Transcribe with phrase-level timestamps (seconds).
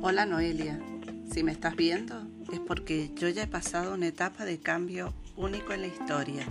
[0.00, 0.78] Hola Noelia,
[1.28, 5.72] si me estás viendo es porque yo ya he pasado una etapa de cambio único
[5.72, 6.46] en la historia.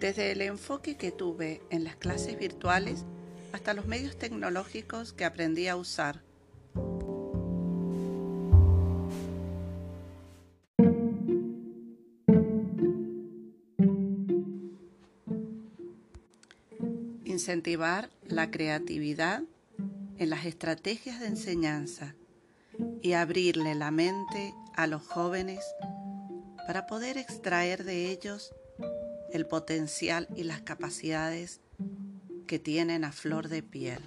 [0.00, 3.04] Desde el enfoque que tuve en las clases virtuales
[3.52, 6.22] hasta los medios tecnológicos que aprendí a usar
[17.40, 19.42] incentivar la creatividad
[20.18, 22.14] en las estrategias de enseñanza
[23.00, 25.64] y abrirle la mente a los jóvenes
[26.66, 28.54] para poder extraer de ellos
[29.32, 31.62] el potencial y las capacidades
[32.46, 34.02] que tienen a flor de piel.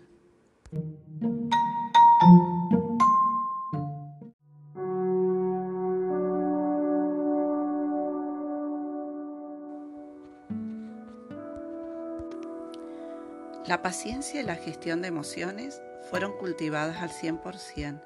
[13.66, 18.02] La paciencia y la gestión de emociones fueron cultivadas al 100%.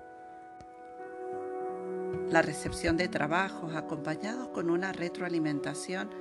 [2.30, 6.12] La recepción de trabajos acompañados con una retroalimentación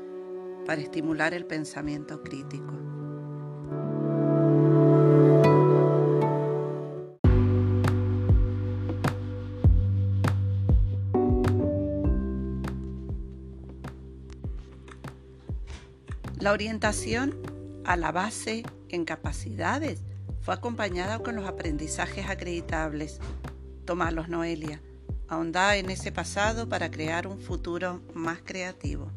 [0.65, 2.73] para estimular el pensamiento crítico.
[16.39, 17.35] La orientación
[17.85, 20.01] a la base en capacidades.
[20.41, 23.21] Fue acompañada con los aprendizajes acreditables.
[23.85, 24.81] Tomarlos, Noelia.
[25.29, 29.11] Ahondá en ese pasado para crear un futuro más creativo.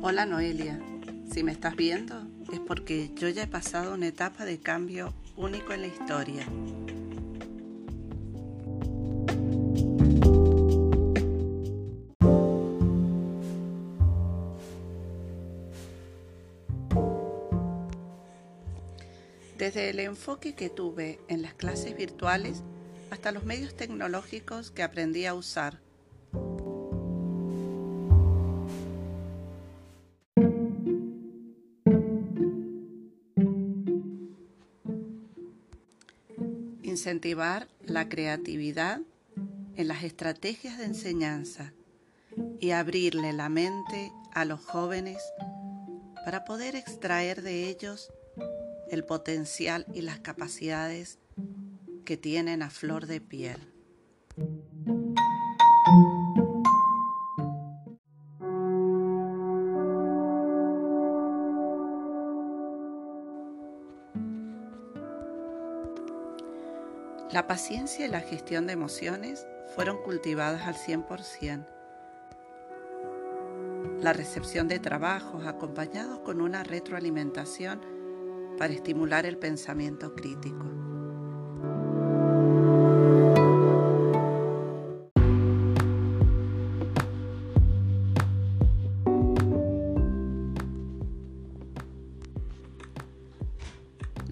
[0.00, 0.78] Hola Noelia,
[1.30, 5.72] si me estás viendo es porque yo ya he pasado una etapa de cambio único
[5.72, 6.46] en la historia.
[19.66, 22.62] Desde el enfoque que tuve en las clases virtuales
[23.10, 25.80] hasta los medios tecnológicos que aprendí a usar.
[36.84, 39.00] Incentivar la creatividad
[39.74, 41.72] en las estrategias de enseñanza
[42.60, 45.20] y abrirle la mente a los jóvenes
[46.24, 48.12] para poder extraer de ellos
[48.90, 51.18] el potencial y las capacidades
[52.04, 53.72] que tienen a flor de piel.
[67.32, 71.66] La paciencia y la gestión de emociones fueron cultivadas al 100%.
[74.00, 77.95] La recepción de trabajos acompañados con una retroalimentación
[78.56, 80.64] para estimular el pensamiento crítico.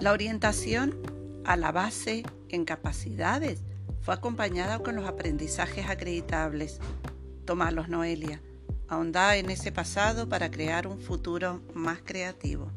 [0.04, 0.94] La orientación
[1.46, 3.62] a la base en capacidades
[4.02, 6.78] fue acompañada con los aprendizajes acreditables.
[7.46, 8.42] Tomarlos, Noelia.
[8.86, 12.70] Ahondá en ese pasado para crear un futuro más creativo.